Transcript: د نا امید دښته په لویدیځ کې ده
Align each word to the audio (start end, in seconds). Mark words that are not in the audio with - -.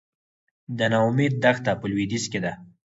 د 0.77 0.79
نا 0.91 0.99
امید 1.07 1.33
دښته 1.43 1.71
په 1.79 1.85
لویدیځ 1.91 2.25
کې 2.31 2.39
ده 2.45 2.53